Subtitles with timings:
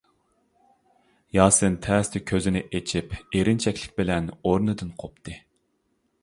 [1.37, 5.39] ياسىن تەستە كۆزىنى ئېچىپ، ئېرىنچەكلىك بىلەن ئورنىدىن قوپتى.